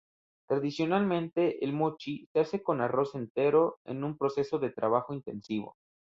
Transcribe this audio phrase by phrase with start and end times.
[0.49, 5.75] Tradicionalmente, el "mochi" se hace con arroz entero, en un proceso de trabajo intensivo.